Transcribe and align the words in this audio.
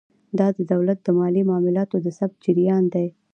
دا 0.39 0.47
د 0.57 0.59
دولت 0.71 0.97
د 1.03 1.07
مالي 1.19 1.41
معاملاتو 1.49 1.95
د 2.05 2.07
ثبت 2.17 2.37
جریان 2.45 2.83
دی. 2.93 3.07